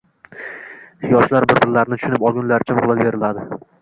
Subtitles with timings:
[1.11, 3.45] Yoshlar bir-birlarini tushunib olgunlaricha muhlat beriladi.